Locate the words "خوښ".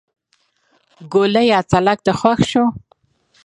2.19-2.39